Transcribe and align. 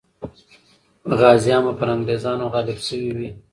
غازیان 1.19 1.63
به 1.65 1.73
پر 1.79 1.87
انګریزانو 1.95 2.47
غالب 2.53 2.79
سوي 2.87 3.09
وي. 3.17 3.29